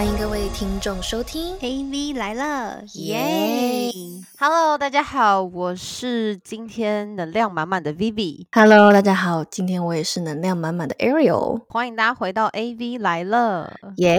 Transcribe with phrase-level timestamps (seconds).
[0.00, 3.92] 欢迎各位听众收听 AV 来了，耶
[4.38, 13.70] ！Hello，大家好，我是今天能量满满的 Vivi，！Hello，大家好，今天我也是能量满满的 Ariel，欢迎大家回到 AV 来了。
[13.98, 14.16] 耶！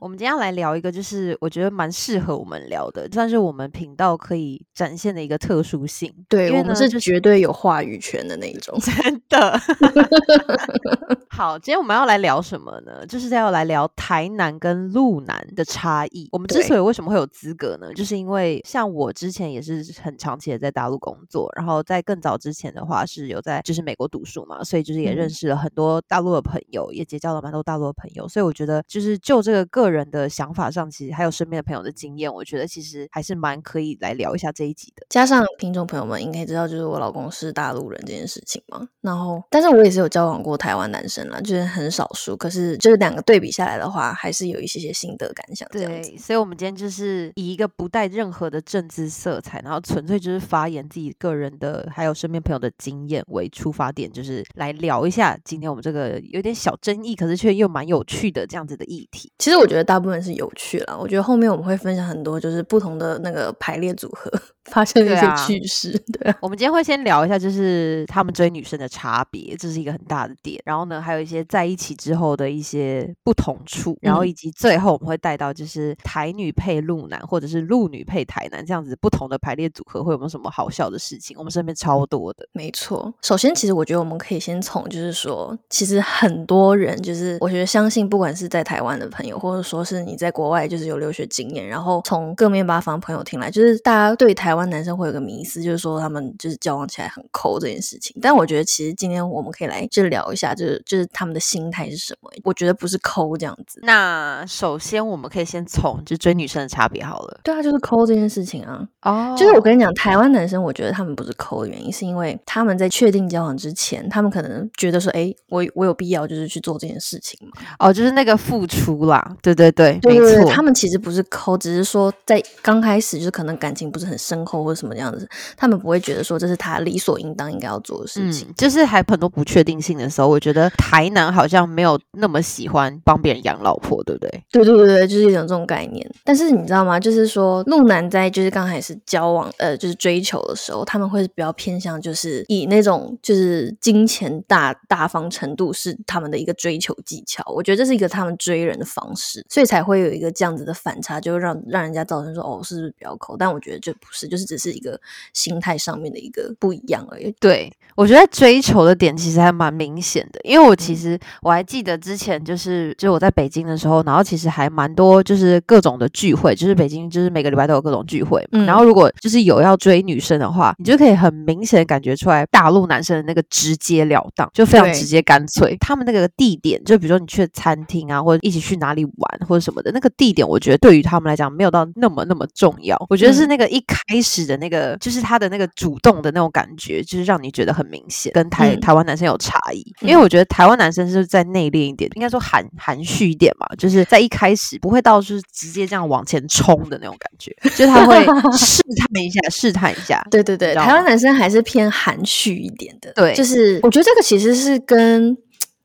[0.00, 6.14] 我们今天要来聊一个，就是我觉得蛮适合我们聊的，算是我们频道可以展现的一个特殊性。
[6.28, 8.78] 对我们是绝对有话语权的那一种。
[8.78, 9.60] 真的。
[11.28, 13.04] 好，今天我们要来聊什么呢？
[13.08, 16.28] 就是要来聊台南跟鹿南的差异。
[16.32, 17.92] 我们之所以为什么会有资格呢？
[17.94, 28.28] 就是因为像我之前也是很长期的在大陆工作，然后在更早之前的话是有在就是美国读书嘛，所以就是也认嗯识了很多大陆的朋友，也结交了蛮多大陆的朋友。
[28.28, 35.06] 所以我觉得就是就这个个人的想法上，其实还有身边的朋友的经验，我觉得其实还是蛮可以来聊一下这一集的。
[35.08, 38.86] 加上听众朋友们应该知道，就是我老公是大陆人这件事情嘛。
[39.00, 42.36] 然后，但是我也是有交往过台湾男生啦，就是很少数。
[42.36, 45.66] 可是，就是两个对比下来的话，还是有一些些心得感想。
[45.70, 59.32] 对，所以，我们今天就是以一个不带任何的政治色彩，然后纯粹就是发言自己个人的，还有身边朋友的经验为出发点，就是来聊一下今天我们这个有点小争议，可是却又蛮有趣的这样子的议题。
[59.38, 60.98] 其实我觉得大部分是有趣了。
[60.98, 64.30] 我觉得后面我们会分享很多，就是不同的那个排列组合
[64.70, 65.90] 发生了一些趣事。
[66.12, 70.60] 对啊，我们今天会先聊一下，就是他们追女生的差别，这是一个很大的点。
[70.64, 81.36] 然后呢，还有一些在一起之后的一些不同处，然后嗯以及最后我们会带到就是台女配陆男，或者是陆女配台男这样子不同的排列组合，会有没有什么好笑的事情？
[81.38, 82.46] 我们身边超多的。
[82.52, 83.12] 没错。
[83.22, 98.16] 首先，其实我觉得我们可以先从，就是说，其实很多人，就是我觉得相信，不管是在台湾的朋友，或者说是你在国外就是有留学经验，然后从各面八方朋友听来，就是大家对台湾男生会有个迷思，就是说他们就是交往起来很抠这件事情。
[98.20, 102.30] 但我觉得其实今天我们可以来就聊一下，就是就是他们的心态是什么。
[102.44, 103.80] 我觉得不是抠这样子。
[103.82, 107.40] 那首先我们可以先从就追女生的差别好了。
[107.42, 108.86] 对啊，就是抠这件事情啊。
[109.02, 117.62] 哦就是我跟你讲，台湾男生，我觉得他们不是抠的原因，是因为他们在确定交往之前，他们可能觉得说，哎，我我有必要就是去做这件事情嘛。
[117.78, 128.48] 哦，就是那个付出啦，对对对，对没错，他们其实不是抠，只是说在刚开始就是可能感情不是很深厚或者什么样子，他们不会觉得说这是他理所应当应该要做的事情。
[128.48, 134.44] 嗯，就是还很多不确定性的时候，我觉得台南好像没有那么喜欢帮别人养老婆，对不对？
[134.50, 136.08] 对对对对，就是一种这种概念。
[136.24, 136.98] 但是你知道吗？
[136.98, 147.44] 就是说，路南在就是刚开始交往，呃，就是追求的时候，他们会比较偏向就是以那种就是金钱大大方程度是他们的一个追求技巧。
[147.54, 153.36] 我觉得这是一个他们追人的方式，所以才会有一个这样子的反差，就让让人家造成说哦，是不是比较抠？
[153.36, 154.98] 但我觉得这不是，就是只是一个
[155.34, 157.30] 心态上面的一个不一样而已。
[157.38, 175.76] 对，我觉得追求的点其实还蛮明显的，因为我其嗯实我还记得之前就是就是我在北京的时候，然后其实还蛮多就是各种的聚会，就是北京就是每个礼拜都有各种聚会，嗯然后如果就是有要追女生的话，你就可以很明显的感觉出来大陆男生的那个直截了当，就非常直接干脆。
[175.80, 182.96] 他们那个地点，就比如说你去餐厅啊，或者一起去哪里玩或者什么的，那个地点我觉得对于他们来讲没有到那么那么重要。
[183.10, 189.84] 我觉得是嗯那个一开始的那个，就是他的那个主动的那种感觉，就是让你觉得很明显，跟台、嗯台湾男生有差异。
[190.00, 198.24] 因为嗯我觉得台湾男生是在内敛一点，应该说含含蓄一点嘛，就是在一开始不会到就是直接这样往前冲的那种感觉，就是他会
[198.56, 200.24] 试探一下，试探一下。
[200.30, 203.12] 对对对，台湾男生还是偏含蓄一点的。
[203.14, 205.36] 对就是我觉得这个其实是跟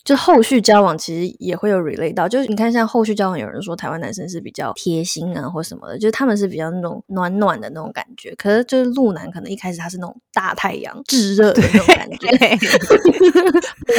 [0.08, 12.38] 就后续交往其实也会有 relate 到，就是你看像后续交往，有人说台湾男生是比较贴心啊或什么的，就是他们是比较那种暖暖的那种感觉，可是就是路男可能一开始他是那种大太阳炙热的那种感觉。
[12.38, 12.58] 对，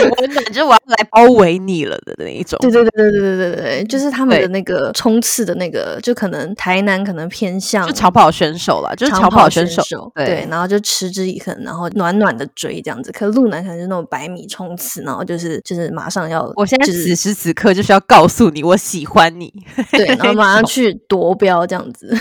[0.19, 2.59] 温暖就是我要来包围你了的那一种。
[2.63, 10.11] 对对对对对对对对，就是他们的那个冲刺的那个，就可能台南可能偏向就长跑选手啦，就是长长跑选选手。
[10.15, 13.13] 对，然后就持之以恒，然后暖暖的追这样子。
[13.13, 19.53] 可路男可能是那种百米冲刺，然后就是就是马上要，我现在是此时此刻就是要告诉你，我喜欢你。
[19.91, 22.17] 对，然后马上 去夺标这样子。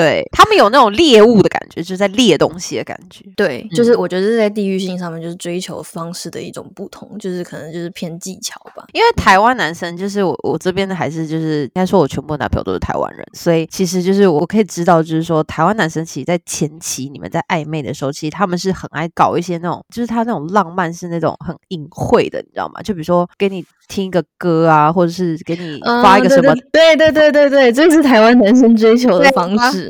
[0.00, 3.24] 对他们有那种猎物的感觉，就是在猎东西的感觉。
[3.36, 8.86] 对，就是我觉得是在地域性上面，就是追求方式的一种不同，就是可能就是偏技巧吧。
[8.92, 22.80] 因为台湾男生就是我我这边的还是就是应该说我全部的男朋友都是台湾人，所以其实就是我可以知道，就是说台湾男生其实在前期你们在暧昧的时候，其实他们是很爱搞一些那种，就是他那种浪漫是那种很隐晦的，你知道吗？
[22.82, 29.89] 就比如说给你听一个歌啊，或者是给你发一个什么嗯对对对对对对，这是台湾男生追求的方式。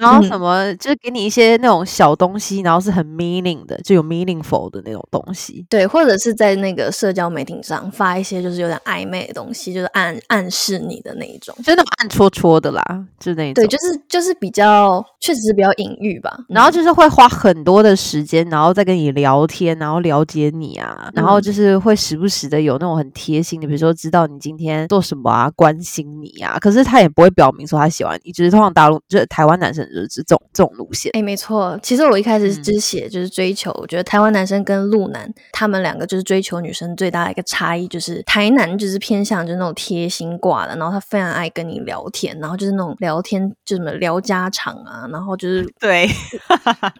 [0.00, 5.66] 然后什么就是给你一些那种小东西，然后是很 meaning 的，就有 meaningful 的那种东西。
[5.68, 12.82] 对，或者是在那个社交媒体上发一些就是有点暧昧的东西，就是暗暗示你的那一种，就那种暗戳戳的啦，
[13.18, 13.62] 就那一种。
[13.62, 16.34] 对，就是就是比较确实是比较隐喻吧。
[16.48, 26.56] 然后就是会花很多的时间，然后再跟你聊天，然后了解你啊，然后就是会时不时的有那种很贴心的，比如说知道你今天做什么啊，关心你啊。
[26.58, 31.10] 可是他也不会表明说他喜欢你，就是通常大陆就是台湾男生就是这种这种路线。
[31.14, 31.78] 哎，没错。
[31.82, 46.08] 其实我一开始就是写就是追求，我觉得台湾男生跟路男他们两个就是追求女生最大的一个差异，就是台南就是偏向就是那种贴心挂的，然后他非常爱跟你聊天，然后就是那种聊天就什么聊家常啊，然后就是 对。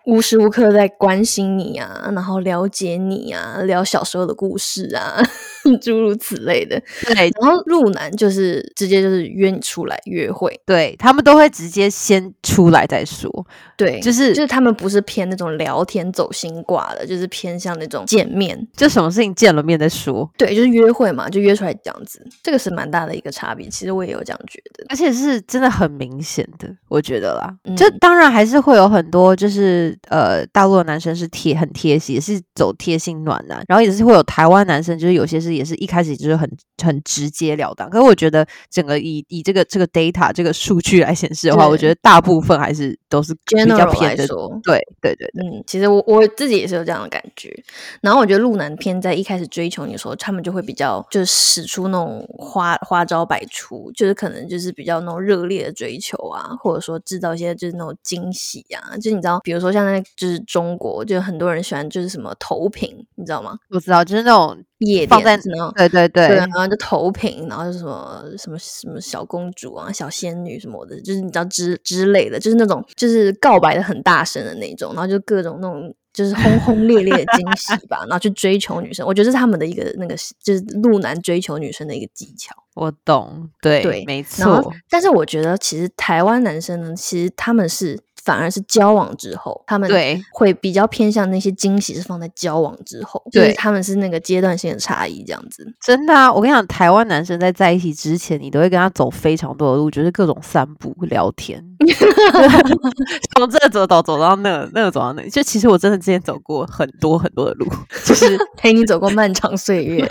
[0.07, 5.23] 无时无刻在关心你啊，然后了解你啊，聊小时候的故事啊，
[5.81, 6.81] 诸如此类的。
[7.03, 13.31] 对，然后路男就是直接就是约你出来约会，对他们都会直接先出来再说。
[13.77, 20.29] 对，就是就是他们不是偏那种聊天走心挂的，就是偏向那种见面，就什么事情见了面再说。
[20.37, 23.69] 对，就是约会嘛，就约出来这样子，这个是蛮大的一个差别。
[23.69, 27.55] 其实我也有这样觉得，而且是真的很明显的，我觉得啦。
[27.77, 29.61] 就当然还是会有很多就是。
[29.61, 36.51] 是呃，大陆的男生是贴很贴心，也是走贴心暖男，然后也是会有台湾男生，就是有些是也是一开始就是很
[36.83, 37.91] 很直截了当。
[37.91, 44.27] 可是我觉得整个以以这个这个 data 这个数据来显示的话，我觉得大部分还是都是比较偏的。
[44.63, 47.53] 对对对，嗯，其实我我自己也是有这样的感觉。
[48.01, 59.41] 然后我觉得路南偏在一开始追求你的时候，他们就会比较就是使出那种花花招百出，就是可能就是比较那种热烈的追求啊，或者说制造一些就是那种惊喜啊，就你知道。
[59.43, 63.57] 比如说，像那就是中国，就很多人喜欢，就是什么投屏，你知道吗？
[63.71, 79.07] 我知道，就是那种夜放在那种，对对对，然后就投屏，然后就什么什么什么小公主啊、小仙女什么的，就是你知道之之类的，就是那种就是告白的很大声的那种，然后就各种那种就是轰轰烈烈的惊喜吧，然后去追求女生。
[79.07, 82.55] 我觉得是他们的一个那个就是路男追求女生的一个技巧。
[82.75, 84.73] 我懂，对对，没错。
[84.89, 88.01] 但是我觉得其实台湾男生呢，其实他们是。
[88.25, 95.67] 反而是交往之后，他们对会比较偏向那些惊喜是放在交往之后，对，他们是那个阶段性的差异这样子。
[95.81, 101.63] 真的啊，我跟你讲，台湾男生在在一起之前，你都会跟他走非常多的路，就是各种散步、聊天，
[103.35, 105.27] 从这走到走到那，那个走到那。
[105.31, 107.67] 就其实我真的之前走过很多很多的路，
[108.05, 110.07] 就 是 陪你走过漫长岁月。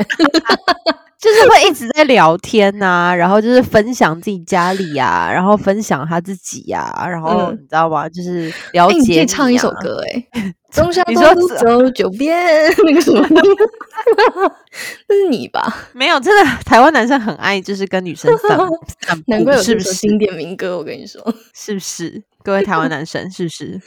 [1.20, 7.99] 就是会一直在聊天呐，然后就是分享自己家里呀，然后分享他自己呀，然后你知道吗？
[8.08, 9.26] 就是了解。
[9.26, 10.26] 唱一首歌哎，
[10.72, 12.38] 中山东路走九遍
[12.86, 13.42] 那个什么，那
[15.16, 15.76] 是你吧？
[15.94, 18.58] 没有，真的台湾男生很爱，就是跟女生散
[19.02, 19.94] 散步，是不是？
[19.96, 21.22] 经典民歌，我跟你说，
[21.54, 22.22] 是不是？
[22.44, 23.80] 各位台湾男生，是不是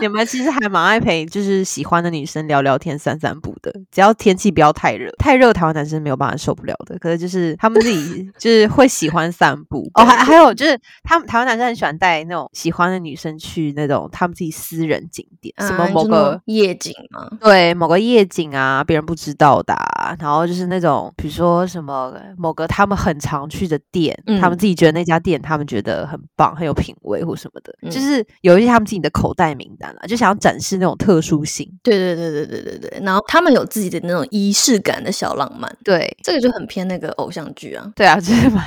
[0.00, 3.72] 你们其实还蛮爱陪就是喜欢的女生聊聊天、散散步的？
[3.90, 6.98] 只要天气不要太热，太热台湾男生没有办法受不了的。
[6.98, 17.28] 可是就是他们自己 就是会喜欢散步哦，还还有就是他们台湾男生很喜欢带那种喜欢的女生去那种他们自己私人景点，什么某个夜景吗？
[17.40, 19.74] 对，某个夜景啊，别人不知道的。
[20.18, 27.67] 然后就是那种比如说什么某个他们很常去的店，他们自己觉得那家店他们觉得很棒、很有品味或什么的。
[27.90, 31.70] 就是有一些他们自己的口袋名单了，就想要展示那种特殊性。
[31.82, 33.00] 对对对对对对对。
[33.02, 35.70] 然后他们有自己的那种仪式感的小浪漫。
[35.84, 37.90] 对，这个就很偏那个偶像剧啊。
[37.96, 38.64] 对啊，就是蛮。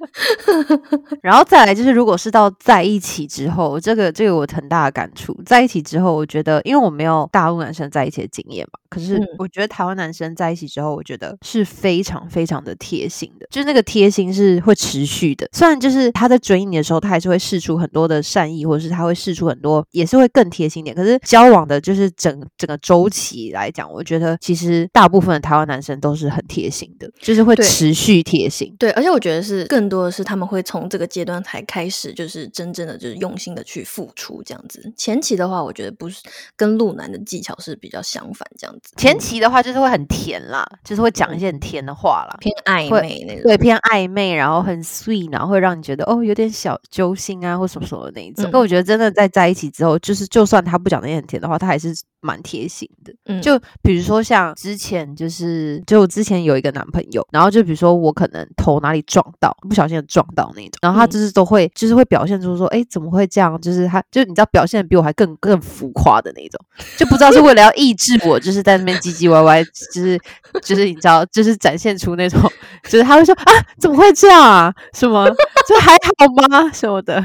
[1.22, 5.34] 然后再来就是，如果是到在一起之后，这个这个我很大的感触。
[5.44, 15.48] 在一起之后，我觉得，因为我没有大陆男生在一起的经验嘛，可是我觉得台湾男生在一起之后，我觉得是非常非常的贴心的，就是那个贴心是会持续的。
[15.52, 17.73] 虽然就是他在追你的时候，他还是会试出。
[17.76, 20.94] 很多的善意，或者是他会试出很多，也是会更贴心点。
[20.94, 28.74] 可是交往的，就是整整个周期来讲，我觉得其实大部分的台湾男生都是很贴心的，就是会持续贴心。
[28.78, 34.92] 对，而且我觉得是更多的是他们会从这个阶段才开始，就是真正的就是用心的去付出这样子。
[34.96, 36.22] 前期的话，我觉得不是
[36.56, 38.92] 跟路男的技巧是比较相反这样子。
[38.96, 47.56] 前期的话就是会很甜啦，就是会讲一些很甜的话啦，偏暧昧那种，对，偏暧昧，然后很 sweet，然后会让你觉得哦有点小揪心啊。
[47.66, 53.12] 什么什么那一种，可我觉得真的在在一起之后，就是就算他不讲那些很甜的话，他还是蛮贴心的。
[53.26, 63.60] 嗯，就比如说像之前，就是就我之前有一个男朋友，然后就比如说我可能头哪里撞到，不小心撞到那种，然后他就是都会就是会表现出说，哎，怎么会这样？
[63.60, 66.60] 就是他就你知道表现的比我还更更浮夸的那种，
[66.96, 70.18] 就不知道是为了要抑制我，就是在那边唧唧歪歪，就是
[70.62, 72.40] 就是你知道，就是展现出那种，
[72.84, 74.74] 就是他会说啊，怎么会这样啊？
[74.94, 75.28] 什么？
[75.66, 76.70] 这还好吗？
[76.72, 77.24] 什么的？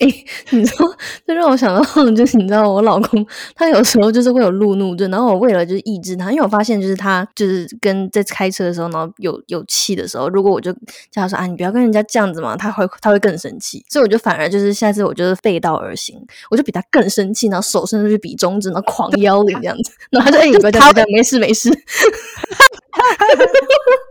[0.00, 0.08] 哎，
[0.50, 16.16] 你说这让我想到，就是你知道我老公他有时候就是会有路怒症，然后我为了就是抑制他，因为我发现就是他就是跟在开车的时候，然后有有气的时候，如果我就叫他说啊，你不要跟人家这样子嘛，他会他会更生气，所以我就反而就是下次我就是背道而行，
[16.50, 21.70] 我就比他更生气，然后手伸出去比中指，然后狂幺零这样子， 然后他就哎，不要这样，没事没事。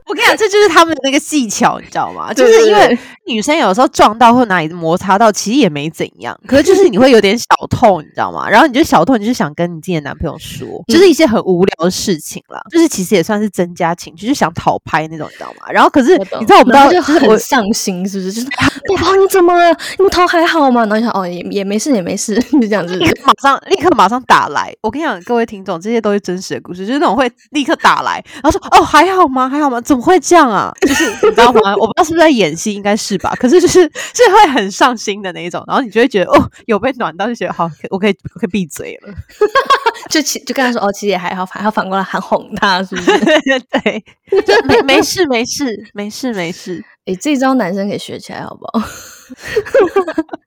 [0.08, 2.34] 我跟你讲，这就是他们的那个技巧，你知道吗？
[2.34, 8.50] 就是因为女生有时候撞到或哪里摩擦到，其实也没怎样， 可是就是你会有点小痛，你知道吗？
[8.50, 15.72] 然后你就小痛，你就想跟你自己的男朋友说，就是一些很无聊的事情啦，就是其实也算是增加情绪，就想讨拍那种，你知道吗？
[15.72, 18.34] 然后可是你知道我不知道，就很上心，是不是？
[18.34, 18.48] 就是
[18.88, 19.78] 宝宝你怎么了？
[20.00, 20.82] 你头还好吗？
[20.86, 24.74] 然后想哦也也没事也没事， 就这样子，马上立刻马上打来。
[24.82, 29.48] 我跟你讲，各位听众，这些都是真实的故事，就是那种会立刻打来，然后说哦还好吗？
[29.48, 29.80] 还好吗？
[29.82, 30.72] 怎么会这样啊？
[30.82, 31.76] 就是你知道吗？
[31.76, 33.34] 我不知道是不是在演戏，应该是吧。
[33.40, 39.14] 可是就是是会很上心的那一种，然后你就会觉得哦，有被暖到，就觉得好，我可以我可以闭嘴了。
[40.10, 43.12] 就其就跟他说哦，其实也还好，还要反过来喊哄他，是不是？
[43.70, 44.04] 对，
[44.42, 46.84] 就 没没事没事没事没事。
[47.06, 48.88] 哎，这招男生可以学起来，好不好？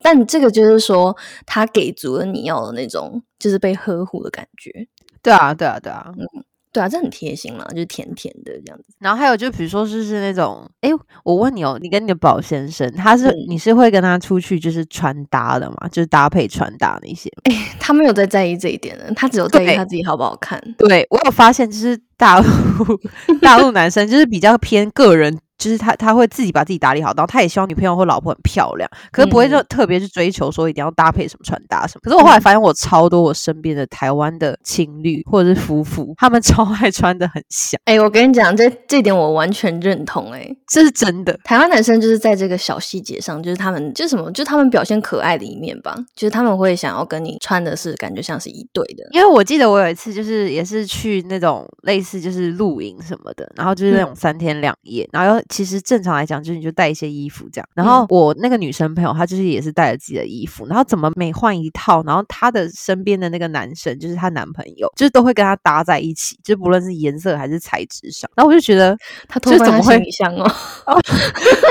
[0.01, 4.89] 但这个就是说，他给足了你要的那种，就是被呵护的感觉。
[5.23, 6.45] 对啊，对啊，对啊，嗯。
[6.73, 8.95] 对啊，这很贴心嘛，就是甜甜的这样子。
[8.99, 10.91] 然后还有就比如说，就是那种，哎，
[11.23, 15.89] 我问你哦，你跟你的宝先生，他是你是会跟他出去就是穿搭的嘛？
[15.89, 17.31] 就是搭配穿搭那些？
[17.45, 20.59] 哎，他没有在在意这一点的，他只有在意他自己好不好看。
[20.79, 22.47] 对我有发现，就是大陆
[23.43, 25.39] 大陆男生就是比较偏个人。
[25.63, 32.01] 就是他他会自己把自己打理好，然后他也希望女朋友或老婆很漂亮，可是不会说特别去追求说一定要搭配什么穿搭什么。
[32.03, 37.81] 可是我后来发现，我超多我身边的台湾的情侣或者是夫妇，他们 超爱穿的很像。
[37.85, 40.33] 哎，我跟你讲，这这点我完全认同。
[40.33, 41.39] 哎，这是真的。
[41.45, 45.95] 台湾男生就是在这个小细节上，就是他们就是什么，就是他们表现可爱的一面吧。
[46.17, 49.05] 就是他们会想要跟你穿的是感觉像是一对的。
[49.13, 56.33] 因为我记得我有一次就是也是去那种类似就是露营什么的，然后就是那种三天两夜，然后其实正常来讲。
[56.43, 68.97] 就是你就带一些衣服这样，然后我那个女生朋友她就是也是带着自己的衣服，然后怎么每换一套，然后她的身边的那个男生就是她男朋友，就是都会跟她搭在一起，就不论是颜色还是材质上，然后我就觉得
[69.29, 70.51] 他就怎么会像 哦，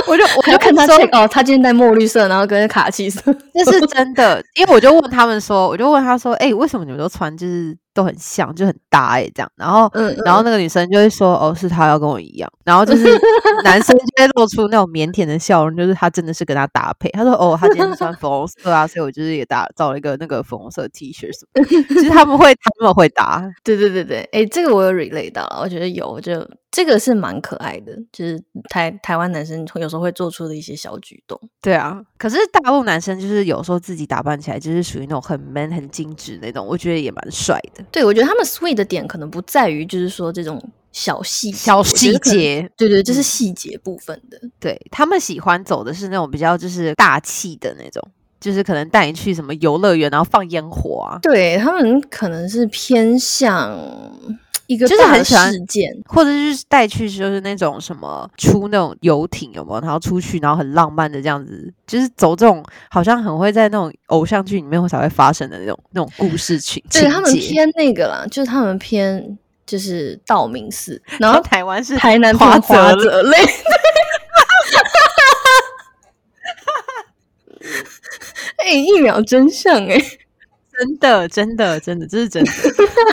[0.08, 3.22] 我就 我就看她说哦，她今天戴墨绿色，然后跟卡其色，
[3.54, 7.78] 这是真的，因为我就问他们说，我就问她说，哎，为什么你们都穿就是？
[7.94, 13.04] 都很像，就很搭哎，这样，然后，嗯然后那个女生就会说，哦，是他要跟我一样，然后就是
[13.64, 17.10] 男生就会露出那种腼腆的笑容，就是他真的是跟他搭配。
[17.10, 21.66] 他说，哦，他今天穿粉红色啊，所以我就是也打造了一个那个粉红色 T 恤什么。
[21.66, 23.44] 其实他们会，他们会搭。
[23.64, 26.34] 对对对对，哎，这个我有 relate 到了，我觉得有，就
[26.72, 31.38] 这个是蛮可爱的，就是台台湾男生有时候会做出的一些小举动。
[31.62, 37.84] 对啊，可是大陆男生就是有时候自己打扮起来就是属于那种很 man、很精致那种，我觉得也蛮帅的。
[37.92, 40.64] 对，我觉得他们 sweet 的点可能不在于就是说这种
[40.94, 44.40] 小细小细节，对对，就是细节部分的。
[44.58, 48.02] 对他们喜欢走的是那种比较就是大气的那种，
[48.42, 51.20] 就是可能带你去什么游乐园，然后放烟火啊。
[51.22, 53.80] 对他们可能是偏向。
[54.68, 59.82] 一个就是很喜欢事件，或者是带去就是那种什么出那种游艇有没有？
[59.82, 66.82] 然后出去然后很浪漫的这样子，就是走这种好像很会在那种偶像剧里面会才会发生的那种那种故事情。
[66.90, 73.38] 对他们偏那个啦，就是他们偏就是道明寺，然后 台湾是台南花泽类。
[78.72, 80.02] 哎，一秒真相哎。
[80.72, 82.52] 真的，真的，真的，这是真的，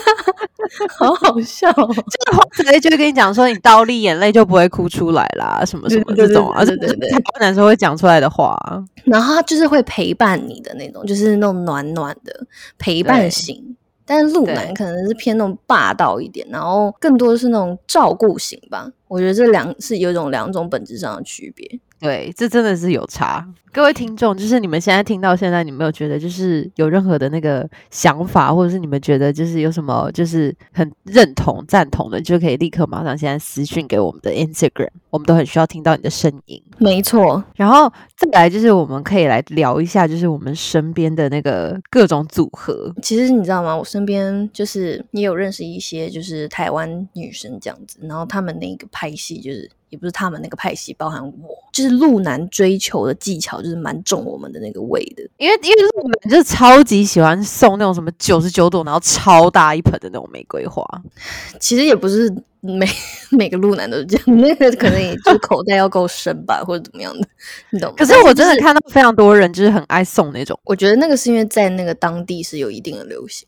[0.96, 1.70] 好好笑。
[1.72, 8.56] 这个话直接就会跟你讲说，你倒立眼泪就不会哭出来啦，什么什么这种啊，对对对，台湾男生会讲出来的话。
[9.04, 12.46] 然后他就是会陪伴你的那种，就是那种暖暖的
[12.78, 13.76] 陪伴型。
[14.06, 18.90] 但是鹿男可能是偏那种霸道一点，然后更多的是那种照顾型吧。
[19.08, 21.78] 我觉得这两是有一种两种本质上的区别。
[22.00, 23.46] 对，这真的是有差。
[23.70, 36.60] 各位听众，就是你们现在听到现在，你没有觉得就是有任何的那个想法，或者是你们觉得就是有什么就是很认同、赞同的，就可以立刻马上现在私讯给我们的 Instagram，我们都很需要听到你的声音。
[36.78, 42.92] 没错，然后再来就是我们可以来聊一下，就是我们身边的那个各种组合。
[43.02, 43.76] 其实你知道吗？
[43.76, 49.70] 我身边就是也有认识一些就是台湾女生这样子，然后他们那个拍戏就是。
[49.90, 51.32] 也不是他们那个派系，包含我，
[51.72, 55.22] 就是路南追求的技巧，就是蛮重我们的那个味的。
[55.38, 60.84] 因为因为路南就是超级喜欢送那种什么九十九朵，然后超大一盆的那种玫瑰花。
[61.58, 62.30] 其实也不是
[62.60, 62.86] 每
[63.30, 67.26] 每个路南都是这样，那个可能也就口袋要够深吧，或者怎么样的，
[67.70, 67.94] 你懂吗？
[67.96, 73.46] 可是我真的看到非常多人就是很爱送那种，我觉得那个是因为在那个当地是有一定的流行。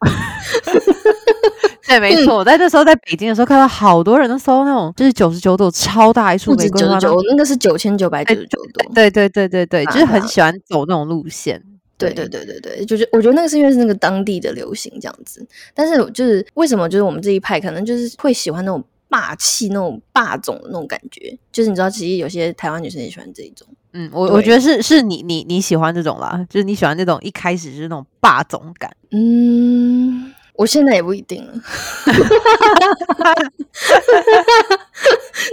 [1.86, 6.98] 对，没错，我在那时候在北京的时候看到好多人都搜那种就是九十九朵超大一束玫瑰花，
[7.30, 8.92] 那个是九千九百九十九朵。
[8.94, 11.62] 对对对对对，就是很喜欢走那种路线。
[11.98, 23.66] 对对对对对，就是我觉得那个是因为是那个当地的流行这样子，但是就是为什么就是我们这一派可能就是会喜欢那种霸气、那种霸总的那种感觉，就是你知道，其实有些台湾女生也喜欢这一种。
[23.94, 28.94] 嗯，我我觉得是是你你你喜欢这种啦，就是你喜欢那种一开始就是那种霸总感。
[29.12, 30.34] 嗯。
[30.58, 31.52] 我现在也不一定了，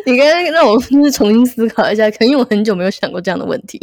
[0.06, 3.80] 你刚刚让我就是重新思考一下，可能因为我很久没有想过这样的问题。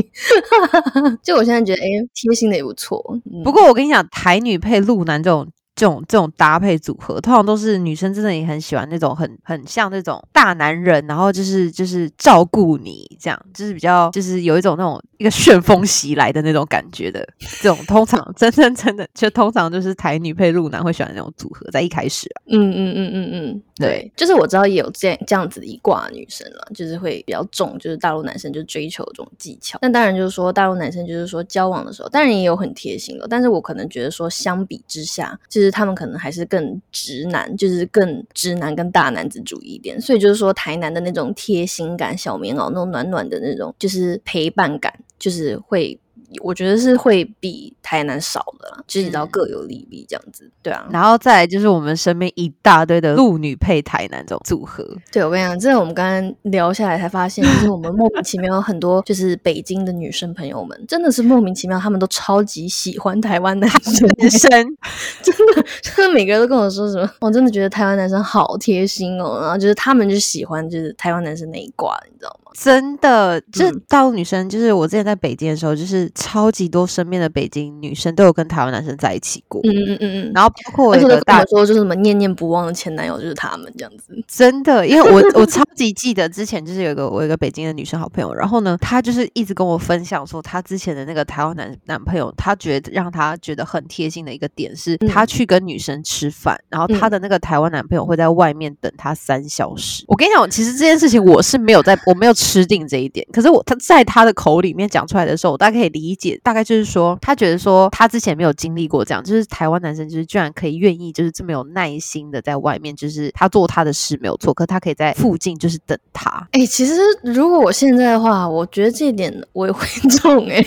[1.23, 3.03] 就我现在觉得，哎，贴心的也不错。
[3.45, 5.47] 不过我跟你讲，台女配路男这种。
[5.81, 17.27] 这种这种搭配组合，通常都是女生真的也很喜欢那种很很像那种大男人，然后就是就是照顾你这样，就是比较就是有一种那种一个旋风袭来的那种感觉的
[17.63, 22.29] 这种，通常真真真的就通常就是台女配陆男会喜欢那种组合，在一开始。
[22.35, 29.79] 啊嗯嗯嗯嗯嗯，对，就是我知道也有这样这样子一挂女生了，就是会比较重，就是大陆男生就追求这种技巧。
[29.81, 35.70] 那当然就是说大陆男生就是说交往的时候，当然也有很贴心的，但是我可能觉得说相比之下，就是。
[35.71, 45.99] 他们可能还是更直男，就是更直男、跟大男子主义一点，所以就是说台南的那种贴心感、小棉袄那种暖暖的那种，就是陪伴感，就是会。
[46.43, 50.87] 我觉得是会比台南少的啦，其实你知道各有利弊这样子，对啊。
[50.91, 72.51] 然后再来就是我们身边一大堆的陆女配台南这种组合，对我跟你讲，这个我们刚刚聊下来才发现，就是我们莫名其妙很多就是北京的女生朋友们，真的是莫名其妙，他们都超级喜欢台湾男生，真的，真的每个人都跟我说什么，我真的觉得台湾男生好贴心哦，然后就是他们就喜欢就是台湾男生那一挂，你知道吗？
[72.55, 79.61] 真的，就是大陆女生，就是我之前在北京的时候，就是超级多身边的北京女生都有跟台湾男生在一起过。
[79.65, 80.33] 嗯嗯嗯嗯。
[80.35, 84.15] 然后包括我一个大说，就是什么念念不忘的前男友，就是他们这样子。
[84.29, 100.05] 真的，因为我 我超级记得之前就是有一个我一个北京的女生好朋友，然后呢，她就是一直跟我分享说，她之前的那个台湾男男朋友，她觉得让她觉得很贴心的一个点是，她去跟女生吃饭，然后她的那个台湾男朋友会在外面等她三小时。
[100.09, 102.35] 我跟你讲，其实这件事情我是没有在，我没有。
[102.41, 116.49] 吃定这一点，可是我她在她的口里面讲出来的时候，我大概可以理解，大概就是说，他觉得说他之前没有经历过这样，就是台湾男生就是居然可以愿意就是这么有耐心的在外面，就是他做他的事没有错，可他可以在附近就是等他。
[116.53, 116.95] 哎，其实
[117.25, 120.65] 如果我现在的话，我觉得这一点我也会中哎，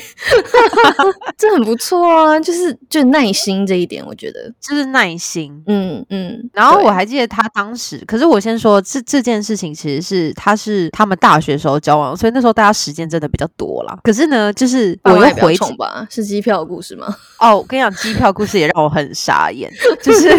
[1.37, 6.49] 这很不错啊，就是就耐心这一点，我觉得就是耐心，嗯嗯。
[6.53, 11.53] 然后我还记得他当时，可是我先说这这件事情其实是他是他们大学。
[11.53, 13.95] 时候交往，所以那时候大家时间真的比较多啦。
[14.03, 17.15] 可是呢，就是我又回宠吧，是机票的故事吗？
[17.39, 19.71] 哦，我跟你讲，机票故事也让我很傻眼。
[20.01, 20.29] 就是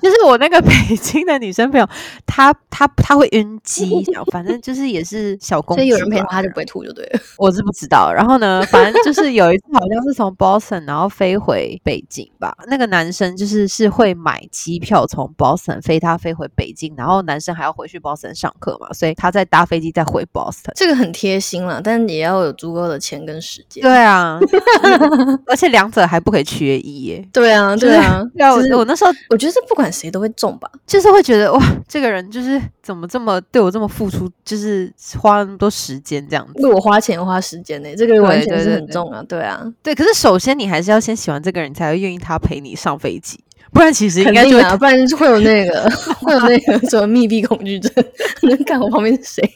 [0.00, 1.88] 就是我那个北京的女生朋友，
[2.26, 7.20] 她她她会晕机，反正就是也是小公主，所以有人陪她就不会吐，就对了。
[7.36, 8.12] 我是不知道。
[8.12, 12.56] 然后呢，反正就是有一次好像是从 Boston 然后飞回北京吧。
[12.66, 20.72] 那个男生就是是会买机票从 Boston 飞他飞回北京，然后男生还要回去 Boston 上课嘛，所以他在搭飞机再回 Boston，。
[20.74, 23.82] 这个很贴心了，但也要有足够的钱跟时间。
[23.82, 24.09] 对啊，
[25.46, 27.24] 而且两者还不可以缺一耶。
[27.32, 28.22] 对啊， 对啊。
[28.38, 36.66] 我我那时候我觉得这不管谁都会中吧，就是会觉得哇，这个人就是怎么这么对我这么付出，就是花那么多时间这样子。
[36.66, 39.22] 为我花钱花时间呢，这个完全是很重啊。
[39.28, 39.94] 对啊，对。
[39.94, 43.38] 可是首先你还是要先喜欢这个人，才会愿意他陪你上飞机。
[43.72, 47.92] 不然其实应该就不然会有那个会有那个什么密闭恐惧症。
[48.42, 49.52] 能看我旁边是谁？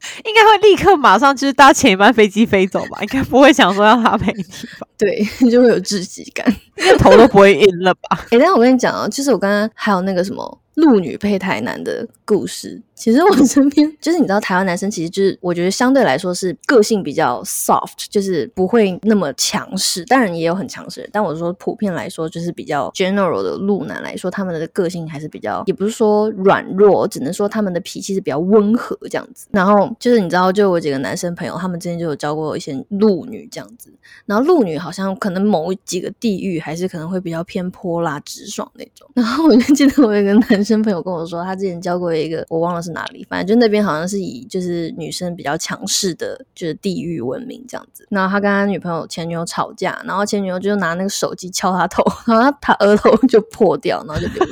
[0.24, 2.98] 应该会立刻马上就是搭前一班飞机飞走吧？
[3.02, 4.42] 应该不会想说让他陪你
[4.78, 4.86] 吧？
[4.98, 8.26] 对， 就会有窒息感， 连头都不会晕了吧？
[8.30, 12.80] 哎，但我跟你讲啊，就是我刚刚还有那个什么陆女配台男的故事。
[12.94, 20.04] 其实我身边就是你知道，台湾男生其实就是我觉得相对来说是个性比较 soft，就是不会那么强势。
[20.04, 29.46] 当然也有很强势，但我说普遍来说就是比较 general 的路男来说，他们的个性还是比较，也不是说软弱，只能说他们的脾气是比较温和这样子。
[29.50, 33.90] 然后就是你知道，就我几个男生朋友，他们之前就有交过一些路女这样子。
[34.26, 39.08] 然后路女好像可能某几个地域还是可能会比较偏泼辣直爽那种。
[39.14, 48.06] 然后我就记得我有个男男生朋友跟我说，他之前交过一个，我忘了是哪里，反正就那边好像是以就是女生比较强势的，就是地域闻名这样子。
[48.10, 54.50] 然后他跟他女朋友前女友吵架，然后前女友就拿那个手机敲他头， 然后他额头就破掉，然后就流血。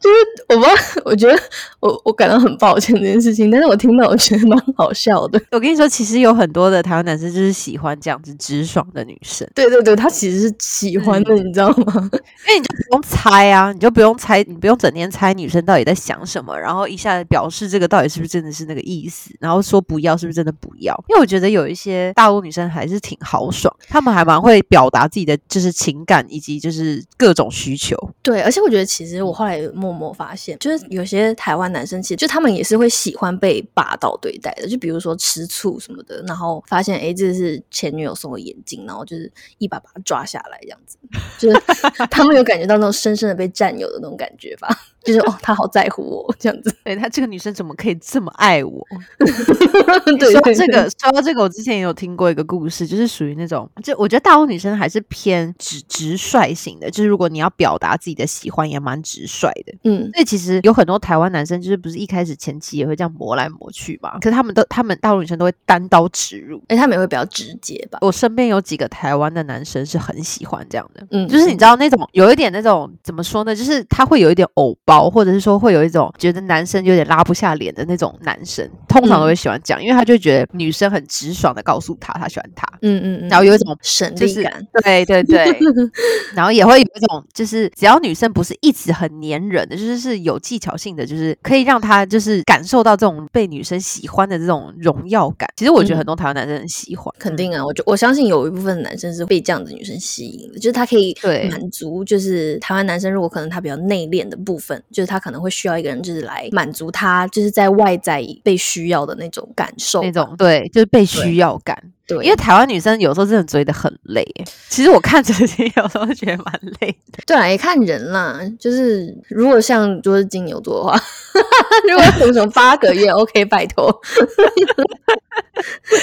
[0.00, 0.16] 就是
[0.48, 1.38] 我不知道，我觉得
[1.78, 5.40] 我我感到很抱歉这件事情，但是我听到我觉得蛮好笑的。
[5.52, 9.48] 我跟你说，其实有很多的台湾男生就是喜欢这样子直爽的女生。
[9.54, 12.10] 对对对，他其实是喜欢的，你知道吗？
[12.48, 20.94] 因为你就不用猜啊，你就不用猜，你不用整天猜女生到底在想什么，然后一下子表示这个到底是不是真的是那个意思，然后说不要是不是真的不要？
[21.08, 27.96] 因为我觉得有一些大陆女生还是挺豪爽，她们还蛮会表达自己的就是情感以及就是各种需求。
[28.22, 40.98] 对，而且我觉得其实我后来默默发现，就是有些台湾男生其实就他们也是会喜欢被霸道对待的，就比如说吃醋什么的，然后发现哎这是前女友送的眼镜，然后就是一把把他抓下来这样子，
[41.38, 41.62] 就是
[42.10, 44.68] 他们有感觉到那种深深的被占有的那种感觉吧。
[45.04, 46.74] 就是哦，他好在乎我 这样子。
[46.84, 48.84] 对他这个女生怎么可以这么爱我？
[50.18, 59.74] 对说这个说到这个，我之前也有听过一个故事，就是属于那种，就我觉得大陆女生还是偏直直率型的，就是如果你要表达自己的喜欢，也蛮直率的。
[59.84, 64.18] 嗯，所以其实有很多台湾男生，就是不是一开始前期也会这样磨来磨去嘛？
[64.18, 67.98] 可是他们都，他们大陆女生都会单刀直入，哎，他们也会比较直接吧？
[68.02, 73.54] 我身边有几个台湾的男生是很喜欢这样的，嗯，就是你知道那种有一点那种怎么说呢？
[73.54, 85.58] 就是他会有一点偶包，或者是说会有一种觉得男生有点拉不下脸的那种男生，通常都会喜欢讲，因为他就觉得女生很直爽的告诉他他喜欢他，嗯嗯嗯，然后有一种省就是力感，对对对，
[86.34, 95.48] 然后也会有一种就是只要女生不是一直很黏人的，就是是有技巧性的，就是可以让他就是感受到这种被女生喜欢的这种荣耀感。
[95.56, 101.48] 其实我觉得很多台湾男生很喜欢，肯定啊，我就我相信有一部分男生是被这样的女生吸引的，就是他可以对。
[101.48, 111.92] 满足，就是台湾男生如果可能他比较内敛的部分，就是他可能会需要一个人就是来满足他就是在外在被需要的那种感受，那种对，就是被需要感。
[112.08, 114.24] 对，因为台湾女生有时候真的追的很累，
[114.70, 117.22] 其实我看这些有时候觉得蛮累的。
[117.26, 120.98] 对啊，也看人啦，就是如果像如果是金牛座的话，
[121.88, 123.92] 如果什么什么八个月，OK，拜托，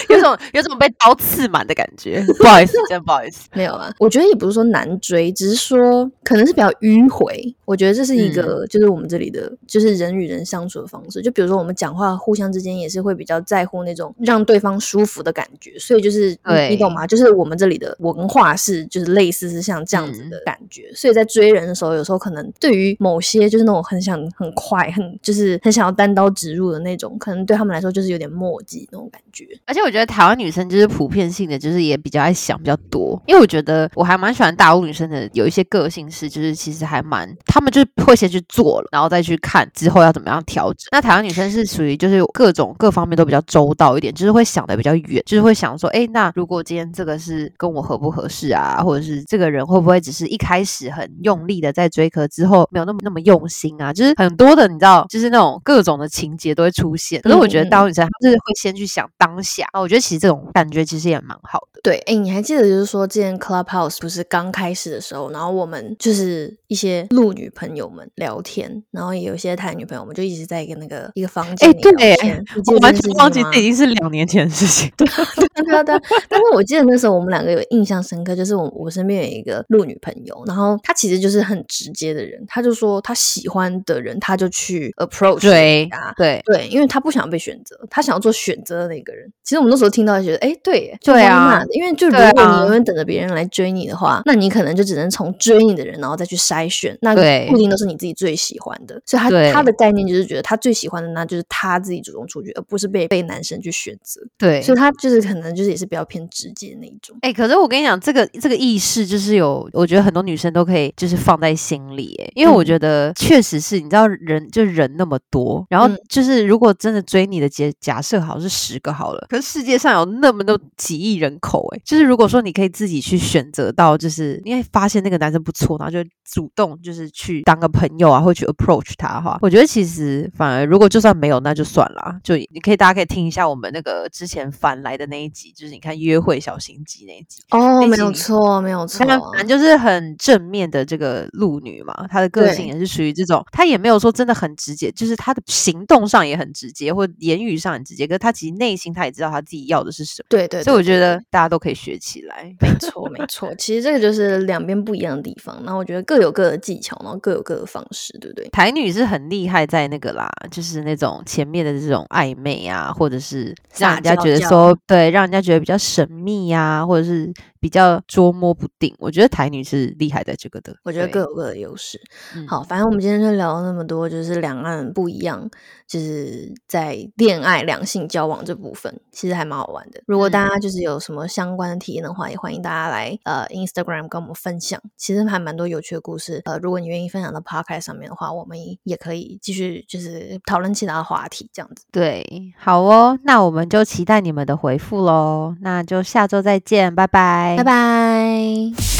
[0.09, 2.23] 有种有种被刀刺满的感觉。
[2.37, 3.49] 不好意思，真的不好意思。
[3.53, 7.55] 没有啊，我觉得也不是说难追，只是说可能是比较迂回。
[7.65, 11.23] 我觉得这是一个，就是我们这里的，就是人与人相处的方式。
[11.23, 15.79] 就比如说我们讲话，互相之间也是会比较在乎那种让对方舒服的感觉。
[15.79, 16.37] 所以就是
[16.69, 17.05] 你懂吗？
[17.07, 20.91] 就是我们这里的文化是，就是类似是像这样子的感觉。
[20.93, 29.47] 所以在追人的时候，有时候可能对于某些就是那种很想很快、很就是很想要单刀直入的那种，可能对他们来说就是有点墨迹那种感觉。
[29.65, 33.21] 而且我觉得台湾女生就是普遍性的，就是也比较爱想比较多。
[33.27, 40.87] 因为我觉得我还蛮喜欢大陆女生的，有一些个性是，就是其实还蛮，他们就是会先去做了，然后再去看之后要怎么样调整。
[40.91, 53.91] 那台湾女生是属于就是各种各方面都比较周到一点，就是会想的比较远，就是会想说，哎，那如果今天这个是跟我合不合适啊，或者是这个人会不会只是一开始很用力的在追，可之后没有那么那么用心啊？
[53.93, 57.21] 就是很多的，你知道，就是那种各种的情节都会出现。
[57.21, 61.79] 可是我觉得大陆女生她就是会先去想当下，我觉得其实这种感觉其实也蛮好的。
[61.83, 74.91] 对，哎，你还记得就是说，之前 Clubhouse 不是刚开始的时候，然后我们就是一些陆女朋友们聊天，然后也有一些台女朋友们就一直在一个那个一个房间哎，对我完全忘记这已经是两年前的事情。
[74.97, 75.07] 对，
[75.83, 86.13] 对啊对啊，但是我记得那时候我们两个有印象深刻，就是我我身边有一个陆女朋友，然后她其实就是很直接的人，她就说她喜欢的人，她就去 approach 对他。
[86.17, 89.31] 对对，因为她不想被选择，她想要做选择的那个人。
[89.43, 91.63] 其实我们那时候听到就觉得，哎，对对啊？
[91.71, 99.01] 因为就如果你永远等着别人来追你的话，那你可能就只能从追你的人，然后再去筛选，那对不一定都是你自己最喜欢的。
[99.05, 104.21] 所以她对她的概念就是觉得她最喜欢的，那就是她自己主动出去，而不是被被男生去选择。
[104.37, 107.17] 对，所以她就是可能就是也是比较偏直接的那一种。
[107.21, 135.44] 哎、可是我跟你讲，这个这个意识就是有，我觉得很多女生都可以就是放在心里，哎，因为我嗯觉得确实是，你知道人就人那么多，然后嗯就是如果真的追你的假假设好是十个好了，可是世界上有那么多几亿人口，哎，就是如果说你可以自己去选择到，就是你会发现那个男生不错，然后就主动就是去当个朋友啊，或去 approach 他的话，我觉得其实反而如果就算没有那就算了，就你可以大家可以听一下我们那个之前翻来的那一集。
[135.45, 137.43] 集，就是你看约会小心机那一集。
[137.51, 152.55] 哦，没有错，没有错她，反正就是很正面的这个路女嘛，她的个性也是属于这种，她也没有说真的很直接，就是她的行动上也很直接，或言语上很直接，可是她其实内心她也知道她自己要的是什么，对对，所以我觉得大家都可以学起来。
[152.59, 153.53] 没错，没错。
[153.55, 158.47] 其实这个就是两边不一样的地方，然后我觉得各有各的技巧，然后各有各的方式，对不对？
[158.49, 167.33] 台女是很厉害在那个啦，就是那种前面的这种暧昧啊，或者是让人家觉得说，对，让人家觉得比较神秘呀、或者是
[167.65, 168.93] 比较捉摸不定。
[168.99, 170.75] 我觉得台女是厉害在这个的。
[170.83, 171.99] 我觉得各有各的优势。
[172.35, 175.49] 嗯好，反正我们今天就聊了那么多，就是两岸不一样，
[175.87, 179.99] 就是在恋爱、两性交往这部分，其实还蛮好玩的。
[180.05, 184.79] 如果大嗯家就是有什么相关的体验的话，也欢迎大家来呃 Instagram 跟我们分享。
[184.95, 186.43] 其实还蛮多有趣的故事。
[186.45, 191.83] 呃，如果你愿意分享到 Podcast 上面的话，我们也可以继续就是讨论其他的话题，这样子。
[191.91, 192.23] 对，
[192.59, 195.55] 好哦，那我们就期待你们的回复喽。
[195.61, 198.94] 那就下周再见，拜拜，拜拜。